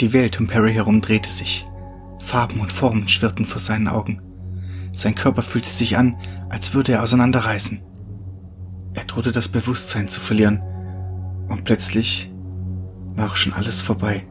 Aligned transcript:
Die 0.00 0.12
Welt 0.12 0.40
um 0.40 0.48
Perry 0.48 0.74
herum 0.74 1.00
drehte 1.00 1.30
sich. 1.30 1.66
Farben 2.18 2.60
und 2.60 2.72
Formen 2.72 3.08
schwirrten 3.08 3.46
vor 3.46 3.60
seinen 3.60 3.86
Augen. 3.86 4.20
Sein 4.92 5.14
Körper 5.14 5.42
fühlte 5.42 5.68
sich 5.68 5.96
an, 5.96 6.16
als 6.48 6.74
würde 6.74 6.92
er 6.92 7.02
auseinanderreißen. 7.02 7.80
Er 8.94 9.04
drohte 9.04 9.32
das 9.32 9.48
Bewusstsein 9.48 10.08
zu 10.08 10.20
verlieren. 10.20 10.62
Und 11.48 11.64
plötzlich 11.64 12.32
war 13.14 13.30
auch 13.30 13.36
schon 13.36 13.52
alles 13.52 13.82
vorbei. 13.82 14.26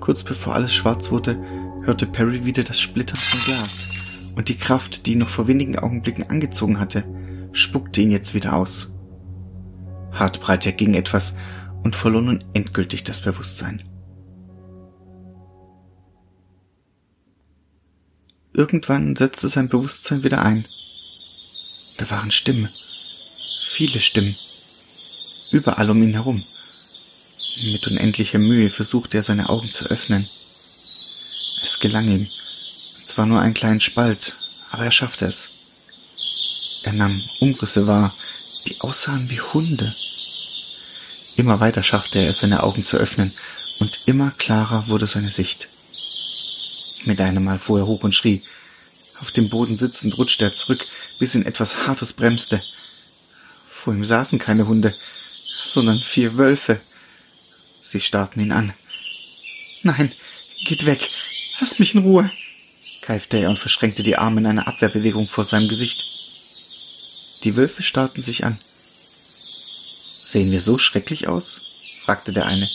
Kurz 0.00 0.22
bevor 0.22 0.54
alles 0.54 0.72
schwarz 0.72 1.10
wurde, 1.10 1.40
hörte 1.84 2.06
Perry 2.06 2.44
wieder 2.44 2.62
das 2.62 2.80
Splittern 2.80 3.18
von 3.18 3.40
Glas. 3.40 4.32
Und 4.36 4.48
die 4.48 4.56
Kraft, 4.56 5.06
die 5.06 5.12
ihn 5.12 5.18
noch 5.18 5.28
vor 5.28 5.48
wenigen 5.48 5.78
Augenblicken 5.78 6.30
angezogen 6.30 6.78
hatte, 6.78 7.04
spuckte 7.52 8.00
ihn 8.00 8.10
jetzt 8.10 8.34
wieder 8.34 8.54
aus. 8.54 8.92
Hart 10.12 10.40
prallte 10.40 10.70
er 10.70 10.74
gegen 10.74 10.94
etwas 10.94 11.34
und 11.84 11.96
verlor 11.96 12.22
nun 12.22 12.44
endgültig 12.54 13.04
das 13.04 13.20
Bewusstsein. 13.20 13.82
Irgendwann 18.52 19.14
setzte 19.14 19.48
sein 19.48 19.68
Bewusstsein 19.68 20.24
wieder 20.24 20.42
ein. 20.42 20.66
Da 21.96 22.10
waren 22.10 22.30
Stimmen. 22.30 22.68
Viele 23.70 24.00
Stimmen. 24.00 24.36
Überall 25.52 25.90
um 25.90 26.02
ihn 26.02 26.14
herum. 26.14 26.44
Mit 27.62 27.86
unendlicher 27.86 28.38
Mühe 28.38 28.70
versuchte 28.70 29.16
er 29.16 29.22
seine 29.22 29.48
Augen 29.48 29.68
zu 29.70 29.84
öffnen. 29.86 30.28
Es 31.62 31.78
gelang 31.78 32.08
ihm. 32.08 32.28
Zwar 33.06 33.26
nur 33.26 33.40
einen 33.40 33.54
kleinen 33.54 33.80
Spalt, 33.80 34.36
aber 34.70 34.84
er 34.84 34.90
schaffte 34.90 35.26
es. 35.26 35.48
Er 36.82 36.92
nahm 36.92 37.22
Umrisse 37.40 37.86
wahr, 37.86 38.14
die 38.68 38.80
aussahen 38.80 39.30
wie 39.30 39.40
Hunde. 39.40 39.94
Immer 41.36 41.60
weiter 41.60 41.82
schaffte 41.82 42.18
er 42.18 42.30
es, 42.30 42.40
seine 42.40 42.62
Augen 42.62 42.84
zu 42.84 42.96
öffnen, 42.96 43.32
und 43.80 44.00
immer 44.06 44.32
klarer 44.32 44.88
wurde 44.88 45.06
seine 45.06 45.30
Sicht. 45.30 45.68
Mit 47.04 47.20
einem 47.20 47.44
Mal 47.44 47.58
fuhr 47.58 47.80
er 47.80 47.86
hoch 47.86 48.02
und 48.02 48.14
schrie. 48.14 48.42
Auf 49.20 49.30
dem 49.30 49.48
Boden 49.48 49.76
sitzend 49.76 50.18
rutschte 50.18 50.46
er 50.46 50.54
zurück, 50.54 50.84
bis 51.18 51.34
ihn 51.34 51.46
etwas 51.46 51.86
Hartes 51.86 52.12
bremste. 52.12 52.62
Vor 53.68 53.94
ihm 53.94 54.04
saßen 54.04 54.38
keine 54.38 54.66
Hunde, 54.66 54.94
sondern 55.64 56.00
vier 56.00 56.36
Wölfe. 56.36 56.80
Sie 57.80 58.00
starrten 58.00 58.42
ihn 58.42 58.52
an. 58.52 58.72
Nein, 59.82 60.12
geht 60.64 60.86
weg, 60.86 61.08
lasst 61.60 61.78
mich 61.78 61.94
in 61.94 62.02
Ruhe, 62.02 62.30
keifte 63.00 63.38
er 63.38 63.48
und 63.48 63.58
verschränkte 63.58 64.02
die 64.02 64.16
Arme 64.16 64.40
in 64.40 64.46
einer 64.46 64.66
Abwehrbewegung 64.66 65.28
vor 65.28 65.44
seinem 65.44 65.68
Gesicht. 65.68 66.04
Die 67.44 67.56
Wölfe 67.56 67.82
starrten 67.82 68.22
sich 68.22 68.44
an. 68.44 68.58
Sehen 70.22 70.50
wir 70.50 70.60
so 70.60 70.78
schrecklich 70.78 71.28
aus? 71.28 71.62
fragte 72.04 72.32
der 72.32 72.46
eine. 72.46 72.68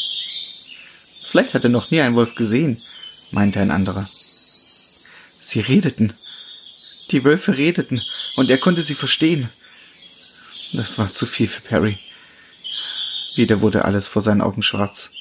Vielleicht 1.24 1.54
hat 1.54 1.64
er 1.64 1.70
noch 1.70 1.92
nie 1.92 2.02
einen 2.02 2.16
Wolf 2.16 2.36
gesehen, 2.36 2.82
meinte 3.32 3.60
ein 3.60 3.72
anderer. 3.72 4.08
Sie 5.40 5.60
redeten. 5.60 6.14
Die 7.12 7.26
Wölfe 7.26 7.58
redeten, 7.58 8.02
und 8.36 8.50
er 8.50 8.58
konnte 8.58 8.82
sie 8.82 8.96
verstehen. 8.96 9.50
Das 10.72 10.98
war 10.98 11.12
zu 11.12 11.26
viel 11.26 11.48
für 11.48 11.62
Perry. 11.62 11.98
Wieder 13.36 13.62
wurde 13.62 13.86
alles 13.86 14.08
vor 14.08 14.22
seinen 14.22 14.42
Augen 14.42 14.62
schwarz. 14.62 15.12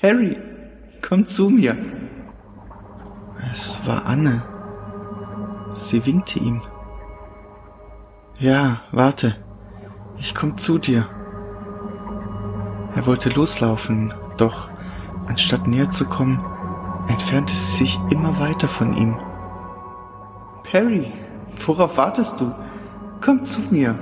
Perry, 0.00 0.36
komm 1.02 1.26
zu 1.26 1.50
mir. 1.50 1.76
Es 3.52 3.80
war 3.84 4.06
Anne. 4.06 4.53
Sie 5.74 6.06
winkte 6.06 6.38
ihm. 6.38 6.62
Ja, 8.38 8.80
warte. 8.92 9.36
Ich 10.18 10.34
komm 10.34 10.56
zu 10.56 10.78
dir. 10.78 11.06
Er 12.94 13.06
wollte 13.06 13.28
loslaufen, 13.28 14.14
doch 14.36 14.70
anstatt 15.26 15.66
näher 15.66 15.90
zu 15.90 16.04
kommen, 16.04 16.44
entfernte 17.08 17.54
sie 17.54 17.78
sich 17.78 18.00
immer 18.10 18.38
weiter 18.38 18.68
von 18.68 18.96
ihm. 18.96 19.18
Perry, 20.62 21.12
worauf 21.66 21.96
wartest 21.96 22.40
du? 22.40 22.54
Komm 23.20 23.44
zu 23.44 23.60
mir. 23.70 23.98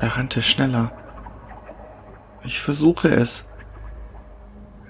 Er 0.00 0.16
rannte 0.16 0.42
schneller. 0.42 0.92
Ich 2.44 2.60
versuche 2.60 3.08
es. 3.08 3.48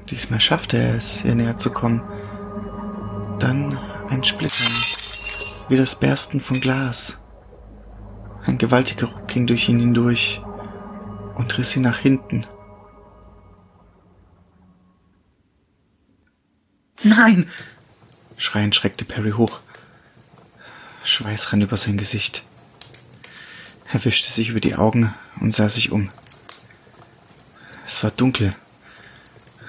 Diesmal 0.09 0.41
schaffte 0.41 0.77
er 0.77 0.97
es, 0.97 1.25
ihr 1.25 1.35
näher 1.35 1.57
zu 1.57 1.71
kommen. 1.71 2.03
Dann 3.39 3.79
ein 4.11 4.25
Splittern 4.25 4.73
wie 5.69 5.77
das 5.77 5.95
Bersten 5.95 6.41
von 6.41 6.61
Glas. 6.61 7.19
Ein 8.45 8.59
gewaltiger 8.59 9.07
Ruck 9.07 9.29
ging 9.29 9.47
durch 9.47 9.69
ihn 9.69 9.79
hindurch 9.79 10.43
und 11.37 11.57
riss 11.57 11.77
ihn 11.77 11.83
nach 11.83 11.99
hinten. 11.99 12.45
Nein! 17.03 17.49
Schreiend 18.37 18.75
schreckte 18.75 19.05
Perry 19.05 19.31
hoch. 19.31 19.61
Schweiß 21.05 21.53
rann 21.53 21.63
über 21.63 21.77
sein 21.77 21.97
Gesicht. 21.97 22.43
Er 23.93 24.05
wischte 24.05 24.33
sich 24.33 24.49
über 24.49 24.61
die 24.61 24.75
Augen 24.75 25.15
und 25.41 25.55
sah 25.55 25.69
sich 25.69 25.93
um. 25.93 26.09
Es 27.87 28.03
war 28.03 28.11
dunkel. 28.11 28.55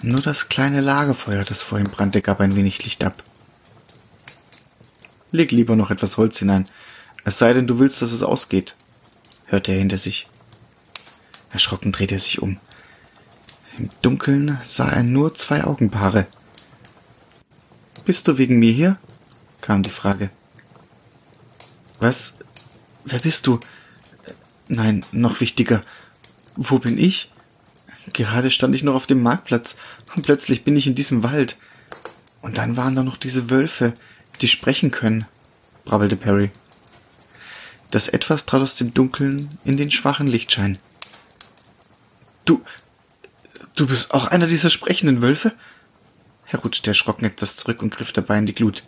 Nur 0.02 0.22
das 0.22 0.50
kleine 0.50 0.82
Lagerfeuer, 0.82 1.44
das 1.44 1.62
vor 1.62 1.78
ihm 1.78 1.90
brannte, 1.90 2.22
gab 2.22 2.40
ein 2.40 2.56
wenig 2.56 2.84
Licht 2.84 3.04
ab. 3.04 3.24
Leg 5.32 5.52
lieber 5.52 5.76
noch 5.76 5.92
etwas 5.92 6.18
Holz 6.18 6.40
hinein. 6.40 6.66
Es 7.24 7.38
sei 7.38 7.54
denn, 7.54 7.68
du 7.68 7.80
willst, 7.80 8.02
dass 8.02 8.12
es 8.12 8.24
ausgeht, 8.24 8.76
hörte 9.46 9.72
er 9.72 9.80
hinter 9.80 9.98
sich. 9.98 10.28
Erschrocken 11.52 11.92
drehte 11.92 12.16
er 12.16 12.20
sich 12.20 12.42
um. 12.42 12.58
Im 13.78 13.90
Dunkeln 14.02 14.60
sah 14.66 14.90
er 14.90 15.04
nur 15.04 15.34
zwei 15.36 15.64
Augenpaare. 15.64 16.28
Bist 18.06 18.28
du 18.28 18.38
wegen 18.38 18.60
mir 18.60 18.72
hier? 18.72 18.98
kam 19.62 19.84
die 19.84 19.90
Frage. 19.90 20.32
Was? 22.00 22.34
Wer 23.06 23.20
bist 23.20 23.48
du? 23.48 23.60
Nein, 24.68 25.06
noch 25.12 25.40
wichtiger. 25.40 25.84
Wo 26.56 26.80
bin 26.80 26.98
ich? 26.98 27.32
Gerade 28.14 28.50
stand 28.50 28.74
ich 28.74 28.84
noch 28.84 28.96
auf 28.96 29.06
dem 29.06 29.22
Marktplatz 29.22 29.76
und 30.16 30.24
plötzlich 30.24 30.64
bin 30.64 30.76
ich 30.76 30.88
in 30.88 30.96
diesem 30.96 31.24
Wald. 31.24 31.58
Und 32.42 32.58
dann 32.58 32.76
waren 32.76 32.96
da 32.96 33.04
noch 33.04 33.18
diese 33.18 33.50
Wölfe, 33.50 33.94
die 34.42 34.48
sprechen 34.48 34.92
können, 34.92 35.26
brabbelte 35.86 36.16
Perry. 36.16 36.50
Das 37.92 38.08
Etwas 38.08 38.46
trat 38.46 38.62
aus 38.62 38.76
dem 38.76 38.94
Dunkeln 38.94 39.58
in 39.64 39.78
den 39.78 39.92
schwachen 39.92 40.28
Lichtschein. 40.28 40.80
Du, 42.46 42.64
du 43.76 43.88
bist 43.88 44.14
auch 44.14 44.28
einer 44.28 44.48
dieser 44.48 44.70
sprechenden 44.70 45.22
Wölfe? 45.22 45.54
Er 46.48 46.60
rutschte 46.60 46.92
erschrocken 46.92 47.26
etwas 47.26 47.56
zurück 47.56 47.82
und 47.82 47.96
griff 47.96 48.12
dabei 48.12 48.38
in 48.38 48.46
die 48.46 48.56
Glut. 48.56 48.84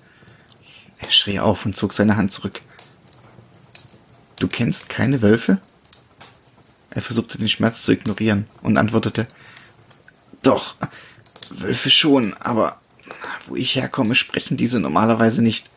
Er 1.00 1.12
schrie 1.12 1.40
auf 1.40 1.66
und 1.66 1.76
zog 1.76 1.94
seine 1.94 2.18
Hand 2.18 2.32
zurück. 2.32 2.62
Du 4.40 4.48
kennst 4.48 4.90
keine 4.90 5.22
Wölfe? 5.22 5.60
Er 6.90 7.02
versuchte 7.02 7.38
den 7.38 7.50
Schmerz 7.50 7.84
zu 7.84 7.92
ignorieren 7.92 8.46
und 8.62 8.78
antwortete, 8.78 9.28
Doch, 10.42 10.76
Wölfe 11.50 11.90
schon, 11.90 12.34
aber 12.36 12.82
wo 13.46 13.56
ich 13.56 13.76
herkomme, 13.76 14.16
sprechen 14.16 14.58
diese 14.58 14.80
normalerweise 14.80 15.42
nicht. 15.42 15.70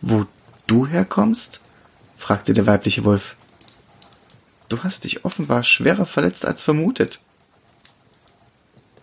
Wo 0.00 0.26
du 0.66 0.86
herkommst? 0.86 1.60
fragte 2.16 2.54
der 2.54 2.66
weibliche 2.66 3.04
Wolf. 3.04 3.36
Du 4.68 4.82
hast 4.82 5.04
dich 5.04 5.24
offenbar 5.24 5.62
schwerer 5.62 6.06
verletzt 6.06 6.46
als 6.46 6.62
vermutet. 6.62 7.20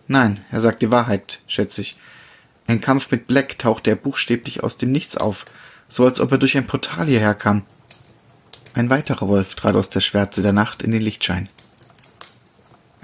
Nein, 0.08 0.44
er 0.50 0.60
sagt 0.60 0.82
die 0.82 0.90
Wahrheit, 0.90 1.40
schätze 1.46 1.80
ich. 1.80 1.96
Ein 2.66 2.80
Kampf 2.80 3.10
mit 3.10 3.26
Black 3.26 3.58
tauchte 3.58 3.90
er 3.90 3.96
buchstäblich 3.96 4.62
aus 4.62 4.76
dem 4.76 4.92
Nichts 4.92 5.16
auf, 5.16 5.44
so 5.88 6.04
als 6.04 6.20
ob 6.20 6.32
er 6.32 6.38
durch 6.38 6.56
ein 6.56 6.66
Portal 6.66 7.06
hierher 7.06 7.34
kam. 7.34 7.62
Ein 8.74 8.90
weiterer 8.90 9.28
Wolf 9.28 9.54
trat 9.54 9.74
aus 9.74 9.90
der 9.90 10.00
Schwärze 10.00 10.42
der 10.42 10.52
Nacht 10.52 10.82
in 10.82 10.90
den 10.90 11.02
Lichtschein. 11.02 11.48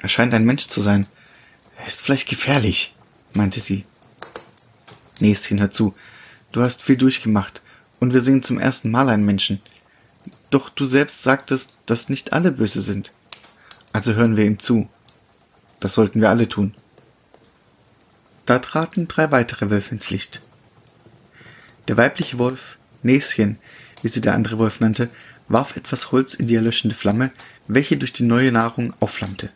Er 0.01 0.09
scheint 0.09 0.33
ein 0.35 0.45
Mensch 0.45 0.67
zu 0.67 0.81
sein. 0.81 1.07
Er 1.77 1.87
ist 1.87 2.03
vielleicht 2.03 2.29
gefährlich, 2.29 2.95
meinte 3.35 3.61
sie. 3.61 3.85
Näschen, 5.21 5.61
hör 5.61 5.71
zu. 5.71 5.95
Du 6.53 6.63
hast 6.63 6.83
viel 6.83 6.97
durchgemacht 6.97 7.61
und 8.01 8.15
wir 8.15 8.21
sehen 8.21 8.43
zum 8.43 8.59
ersten 8.59 8.91
Mal 8.91 9.09
einen 9.09 9.25
Menschen. 9.25 9.61
Doch 10.51 10.71
du 10.71 10.85
selbst 10.85 11.23
sagtest, 11.23 11.75
dass 11.87 12.09
nicht 12.09 12.33
alle 12.33 12.53
böse 12.53 12.81
sind. 12.81 13.13
Also 13.93 14.15
hören 14.15 14.37
wir 14.37 14.45
ihm 14.45 14.59
zu. 14.59 14.89
Das 15.81 15.95
sollten 15.95 16.21
wir 16.21 16.31
alle 16.31 16.49
tun. 16.49 16.75
Da 18.47 18.59
traten 18.59 19.09
drei 19.09 19.31
weitere 19.31 19.71
Wölfe 19.71 19.95
ins 19.95 20.11
Licht. 20.11 20.41
Der 21.87 21.97
weibliche 21.97 22.39
Wolf, 22.39 22.79
Näschen, 23.03 23.59
wie 24.03 24.09
sie 24.09 24.21
der 24.21 24.35
andere 24.35 24.59
Wolf 24.59 24.81
nannte, 24.81 25.11
warf 25.49 25.77
etwas 25.77 26.13
Holz 26.13 26.35
in 26.35 26.47
die 26.47 26.55
erlöschende 26.55 26.97
Flamme, 26.97 27.31
welche 27.67 27.97
durch 27.97 28.13
die 28.13 28.23
neue 28.23 28.53
Nahrung 28.53 28.95
aufflammte. 29.01 29.51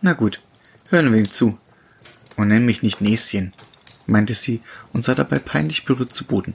Na 0.00 0.14
gut, 0.14 0.40
hören 0.90 1.12
wir 1.12 1.18
ihm 1.18 1.30
zu. 1.30 1.58
Und 2.36 2.48
nenn 2.48 2.64
mich 2.64 2.82
nicht 2.82 3.02
Näschen 3.02 3.52
meinte 4.06 4.34
sie 4.34 4.60
und 4.92 5.04
sah 5.04 5.14
dabei 5.14 5.38
peinlich 5.38 5.84
berührt 5.84 6.14
zu 6.14 6.24
Boden. 6.24 6.54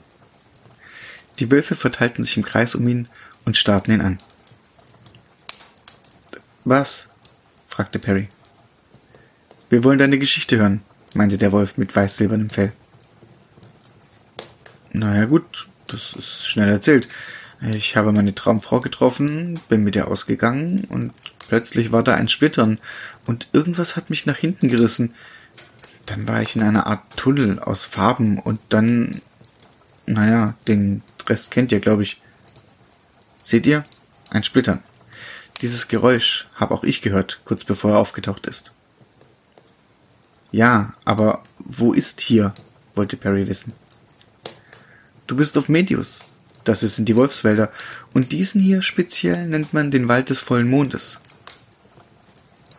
Die 1.38 1.50
Wölfe 1.50 1.76
verteilten 1.76 2.24
sich 2.24 2.36
im 2.36 2.42
Kreis 2.42 2.74
um 2.74 2.86
ihn 2.88 3.08
und 3.44 3.56
starrten 3.56 3.94
ihn 3.94 4.00
an. 4.00 4.18
Was? 6.64 7.08
fragte 7.68 7.98
Perry. 7.98 8.28
Wir 9.70 9.84
wollen 9.84 9.98
deine 9.98 10.18
Geschichte 10.18 10.58
hören, 10.58 10.82
meinte 11.14 11.36
der 11.36 11.52
Wolf 11.52 11.76
mit 11.76 11.94
weiß-silbernem 11.94 12.50
Fell. 12.50 12.72
Naja 14.92 15.26
gut, 15.26 15.68
das 15.86 16.12
ist 16.12 16.48
schnell 16.48 16.68
erzählt. 16.68 17.08
Ich 17.60 17.96
habe 17.96 18.12
meine 18.12 18.34
Traumfrau 18.34 18.80
getroffen, 18.80 19.58
bin 19.68 19.84
mit 19.84 19.96
ihr 19.96 20.08
ausgegangen 20.08 20.84
und 20.88 21.12
plötzlich 21.48 21.92
war 21.92 22.02
da 22.02 22.14
ein 22.14 22.28
Splittern 22.28 22.78
und 23.26 23.48
irgendwas 23.52 23.96
hat 23.96 24.10
mich 24.10 24.26
nach 24.26 24.38
hinten 24.38 24.68
gerissen. 24.68 25.14
Dann 26.08 26.26
war 26.26 26.40
ich 26.40 26.56
in 26.56 26.62
einer 26.62 26.86
Art 26.86 27.16
Tunnel 27.16 27.58
aus 27.58 27.84
Farben 27.84 28.38
und 28.38 28.58
dann, 28.70 29.20
naja, 30.06 30.54
den 30.66 31.02
Rest 31.26 31.50
kennt 31.50 31.70
ihr, 31.70 31.80
glaube 31.80 32.02
ich. 32.02 32.18
Seht 33.42 33.66
ihr? 33.66 33.82
Ein 34.30 34.42
Splittern. 34.42 34.82
Dieses 35.60 35.86
Geräusch 35.86 36.48
habe 36.54 36.72
auch 36.72 36.82
ich 36.82 37.02
gehört, 37.02 37.42
kurz 37.44 37.64
bevor 37.64 37.92
er 37.92 37.98
aufgetaucht 37.98 38.46
ist. 38.46 38.72
Ja, 40.50 40.94
aber 41.04 41.42
wo 41.58 41.92
ist 41.92 42.22
hier? 42.22 42.54
wollte 42.94 43.18
Perry 43.18 43.46
wissen. 43.46 43.74
Du 45.26 45.36
bist 45.36 45.58
auf 45.58 45.68
Medius. 45.68 46.20
Das 46.64 46.80
sind 46.80 47.06
die 47.08 47.16
Wolfswälder. 47.16 47.70
Und 48.14 48.32
diesen 48.32 48.60
hier 48.62 48.80
speziell 48.80 49.46
nennt 49.46 49.74
man 49.74 49.90
den 49.90 50.08
Wald 50.08 50.30
des 50.30 50.40
vollen 50.40 50.70
Mondes. 50.70 51.20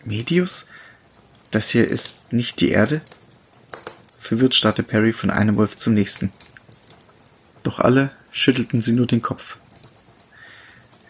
Medius? 0.04 0.66
Das 1.52 1.70
hier 1.70 1.88
ist 1.88 2.34
nicht 2.34 2.60
die 2.60 2.70
Erde? 2.70 3.02
Verwirrt 4.30 4.54
starrte 4.54 4.84
Perry 4.84 5.12
von 5.12 5.32
einem 5.32 5.56
Wolf 5.56 5.76
zum 5.76 5.96
nächsten. 5.96 6.32
Doch 7.64 7.80
alle 7.80 8.12
schüttelten 8.30 8.84
sie 8.84 8.94
nur 8.94 9.08
den 9.08 9.24
Kopf. 9.24 9.58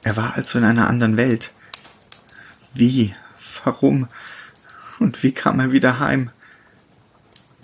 Er 0.04 0.16
war 0.16 0.36
also 0.36 0.58
in 0.58 0.64
einer 0.64 0.88
anderen 0.88 1.18
Welt. 1.18 1.52
Wie? 2.74 3.14
Warum? 3.66 4.08
Und 5.00 5.22
wie 5.22 5.34
kam 5.34 5.60
er 5.60 5.74
wieder 5.74 6.00
heim? 6.00 6.30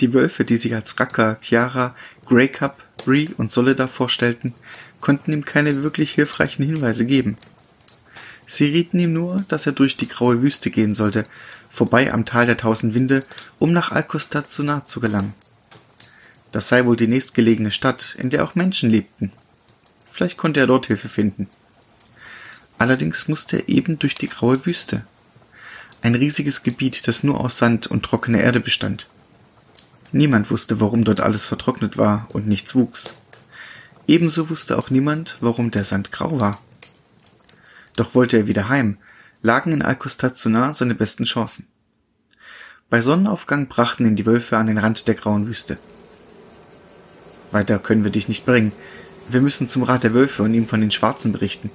Die 0.02 0.14
Wölfe, 0.14 0.44
die 0.44 0.58
sich 0.58 0.76
als 0.76 1.00
Raka, 1.00 1.38
Chiara, 1.40 1.96
Grey 2.28 2.50
Cup, 2.50 2.84
Bree 2.98 3.30
und 3.38 3.50
Soledad 3.50 3.90
vorstellten, 3.90 4.54
konnten 5.00 5.32
ihm 5.32 5.46
keine 5.46 5.84
wirklich 5.84 6.12
hilfreichen 6.12 6.66
Hinweise 6.66 7.06
geben. 7.06 7.38
Sie 8.46 8.66
rieten 8.66 9.00
ihm 9.00 9.14
nur, 9.14 9.38
dass 9.48 9.66
er 9.68 9.72
durch 9.72 9.96
die 9.96 10.10
graue 10.10 10.42
Wüste 10.42 10.70
gehen 10.70 10.96
sollte, 10.96 11.24
vorbei 11.70 12.12
am 12.12 12.26
Tal 12.26 12.46
der 12.46 12.58
tausend 12.58 12.94
Winde, 12.94 13.22
um 13.58 13.72
nach 13.72 13.94
Alkostat 13.94 14.52
zu 14.52 14.62
nah 14.62 14.84
zu 14.84 15.00
gelangen. 15.00 15.34
Das 16.56 16.70
sei 16.70 16.86
wohl 16.86 16.96
die 16.96 17.10
nächstgelegene 17.10 17.70
Stadt, 17.70 18.16
in 18.18 18.30
der 18.30 18.46
auch 18.46 18.56
Menschen 18.56 18.90
lebten. 18.90 19.34
Vielleicht 20.10 20.38
konnte 20.38 20.62
er 20.62 20.68
dort 20.68 20.86
Hilfe 20.86 21.10
finden. 21.10 21.50
Allerdings 22.78 23.28
musste 23.28 23.58
er 23.58 23.68
eben 23.68 24.00
durch 24.00 24.16
die 24.16 24.30
graue 24.30 24.66
Wüste. 24.66 25.04
Ein 26.02 26.16
riesiges 26.16 26.64
Gebiet, 26.64 27.10
das 27.10 27.26
nur 27.26 27.42
aus 27.42 27.58
Sand 27.58 27.88
und 27.88 28.04
trockener 28.04 28.40
Erde 28.40 28.62
bestand. 28.62 29.10
Niemand 30.14 30.50
wusste, 30.50 30.80
warum 30.80 31.04
dort 31.04 31.20
alles 31.20 31.44
vertrocknet 31.44 31.98
war 31.98 32.26
und 32.32 32.48
nichts 32.48 32.74
wuchs. 32.74 33.16
Ebenso 34.08 34.50
wusste 34.50 34.78
auch 34.78 34.90
niemand, 34.90 35.36
warum 35.42 35.72
der 35.72 35.84
Sand 35.84 36.14
grau 36.14 36.40
war. 36.40 36.58
Doch 37.98 38.16
wollte 38.16 38.38
er 38.38 38.48
wieder 38.48 38.70
heim, 38.70 38.98
lagen 39.42 39.74
in 39.74 39.82
Alcostar 39.82 40.34
seine 40.36 40.96
besten 40.96 41.26
Chancen. 41.26 41.68
Bei 42.90 43.02
Sonnenaufgang 43.02 43.68
brachten 43.68 44.06
ihn 44.06 44.16
die 44.16 44.26
Wölfe 44.26 44.58
an 44.58 44.68
den 44.68 44.78
Rand 44.78 45.10
der 45.10 45.16
grauen 45.16 45.48
Wüste. 45.48 45.78
Weiter 47.56 47.80
können 47.80 48.04
wir 48.04 48.12
dich 48.12 48.28
nicht 48.28 48.46
bringen. 48.46 48.72
Wir 49.30 49.42
müssen 49.42 49.70
zum 49.70 49.84
Rat 49.84 50.04
der 50.04 50.14
Wölfe 50.14 50.44
und 50.44 50.54
ihm 50.54 50.68
von 50.68 50.82
den 50.82 50.92
Schwarzen 50.92 51.32
berichten. 51.32 51.72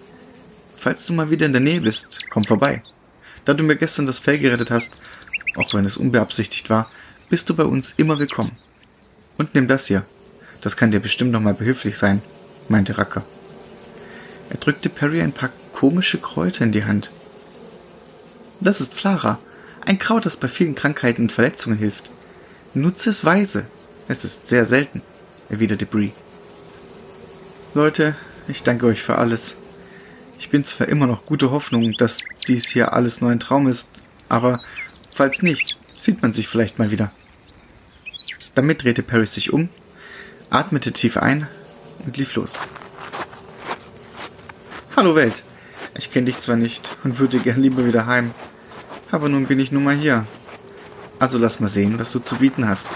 Falls 0.79 1.07
du 1.07 1.13
mal 1.13 1.31
wieder 1.31 1.47
in 1.47 1.53
der 1.53 1.61
Nähe 1.61 1.81
bist, 1.81 2.21
komm 2.31 2.45
vorbei. 2.45 2.83
Da 3.45 3.55
du 3.55 3.65
mir 3.65 3.77
gestern 3.77 4.07
das 4.07 4.19
Fell 4.19 4.39
gerettet 4.39 4.71
hast, 4.71 4.93
auch 5.57 5.75
wenn 5.75 5.87
es 5.87 5.97
unbeabsichtigt 5.97 6.71
war, 6.71 6.89
bist 7.31 7.49
du 7.49 7.57
bei 7.57 7.65
uns 7.65 7.95
immer 7.97 8.19
willkommen. 8.19 8.53
Und 9.39 9.55
nimm 9.55 9.67
das 9.69 9.87
hier. 9.87 10.05
Das 10.61 10.77
kann 10.77 10.91
dir 10.91 11.01
bestimmt 11.01 11.33
nochmal 11.33 11.55
behilflich 11.55 11.97
sein, 11.97 12.23
meinte 12.69 12.99
Racker. 12.99 13.25
Er 14.51 14.59
drückte 14.59 14.91
Perry 14.91 15.23
ein 15.23 15.33
paar 15.33 15.51
komische 15.73 16.19
Kräuter 16.19 16.63
in 16.65 16.73
die 16.73 16.85
Hand. 16.85 17.11
Das 18.61 18.83
ist 18.83 18.93
Flara, 18.93 19.39
ein 19.87 19.99
Kraut, 19.99 20.27
das 20.27 20.37
bei 20.37 20.49
vielen 20.49 20.75
Krankheiten 20.75 21.23
und 21.23 21.33
Verletzungen 21.33 21.79
hilft. 21.79 22.11
Nutze 22.75 23.09
es 23.09 23.25
weise. 23.25 23.67
Es 24.09 24.25
ist 24.25 24.49
sehr 24.49 24.67
selten, 24.67 25.03
erwiderte 25.51 25.87
Bree. 25.87 26.11
Leute, 27.75 28.15
ich 28.49 28.63
danke 28.63 28.87
euch 28.87 29.03
für 29.03 29.17
alles. 29.17 29.57
Ich 30.39 30.49
bin 30.49 30.65
zwar 30.65 30.89
immer 30.89 31.07
noch 31.07 31.27
gute 31.27 31.51
Hoffnung, 31.51 31.93
dass 31.99 32.25
dies 32.49 32.69
hier 32.69 32.93
alles 32.93 33.21
nur 33.21 33.31
ein 33.31 33.41
Traum 33.41 33.69
ist, 33.69 33.89
aber 34.29 34.61
falls 35.15 35.43
nicht, 35.43 35.77
sieht 35.99 36.23
man 36.23 36.33
sich 36.33 36.49
vielleicht 36.49 36.79
mal 36.79 36.91
wieder. 36.91 37.13
Damit 38.55 38.83
drehte 38.83 39.03
Paris 39.03 39.35
sich 39.35 39.53
um, 39.53 39.69
atmete 40.49 40.93
tief 40.93 41.17
ein 41.17 41.47
und 42.07 42.17
lief 42.17 42.35
los. 42.35 42.55
Hallo 44.97 45.15
Welt, 45.15 45.43
ich 45.97 46.13
kenne 46.13 46.27
dich 46.27 46.39
zwar 46.39 46.57
nicht 46.57 46.89
und 47.05 47.19
würde 47.19 47.39
gern 47.39 47.63
lieber 47.63 47.87
wieder 47.87 48.07
heim, 48.07 48.33
aber 49.11 49.29
nun 49.29 49.47
bin 49.47 49.61
ich 49.61 49.73
nun 49.73 49.85
mal 49.85 49.97
hier. 49.97 50.27
Also 51.19 51.39
lass 51.39 51.61
mal 51.61 51.69
sehen, 51.69 51.99
was 51.99 52.13
du 52.13 52.19
zu 52.19 52.37
bieten 52.37 52.69
hast. 52.69 52.89